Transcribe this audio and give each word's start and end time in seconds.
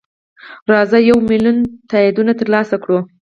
راځه 0.71 0.97
یو 1.09 1.17
میلیون 1.29 1.57
تاییدونه 1.89 2.31
ترلاسه 2.39 2.75
کړو. 2.83 2.99